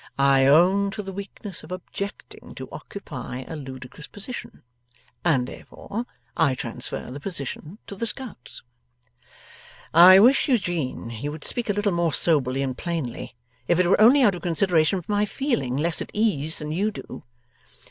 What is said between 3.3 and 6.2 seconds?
a ludicrous position, and therefore